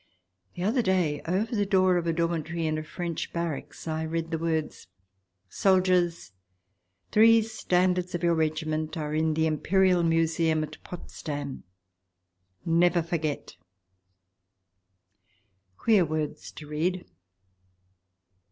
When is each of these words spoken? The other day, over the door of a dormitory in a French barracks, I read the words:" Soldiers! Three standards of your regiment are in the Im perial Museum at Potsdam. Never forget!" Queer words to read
The 0.55 0.63
other 0.63 0.81
day, 0.81 1.21
over 1.27 1.55
the 1.55 1.63
door 1.63 1.95
of 1.97 2.07
a 2.07 2.11
dormitory 2.11 2.65
in 2.65 2.79
a 2.79 2.83
French 2.83 3.31
barracks, 3.31 3.87
I 3.87 4.01
read 4.03 4.31
the 4.31 4.39
words:" 4.39 4.87
Soldiers! 5.63 6.31
Three 7.11 7.43
standards 7.43 8.15
of 8.15 8.23
your 8.23 8.33
regiment 8.33 8.97
are 8.97 9.13
in 9.13 9.35
the 9.35 9.45
Im 9.45 9.59
perial 9.59 10.01
Museum 10.03 10.63
at 10.63 10.83
Potsdam. 10.83 11.65
Never 12.65 13.03
forget!" 13.03 13.57
Queer 15.77 16.03
words 16.03 16.51
to 16.53 16.65
read 16.65 17.05